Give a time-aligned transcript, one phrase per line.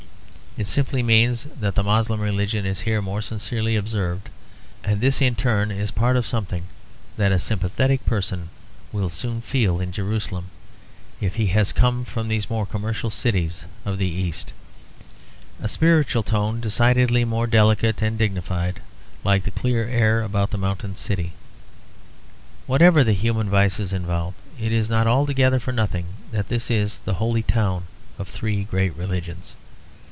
[0.57, 4.27] It simply means that the Moslem religion is here more sincerely observed;
[4.83, 6.63] and this in turn is part of something
[7.15, 8.49] that a sympathetic person
[8.91, 10.47] will soon feel in Jerusalem,
[11.21, 14.51] if he has come from these more commercial cities of the East;
[15.61, 18.81] a spiritual tone decidedly more delicate and dignified,
[19.23, 21.31] like the clear air about the mountain city.
[22.67, 27.13] Whatever the human vices involved, it is not altogether for nothing that this is the
[27.15, 27.85] holy town
[28.19, 29.55] of three great religions.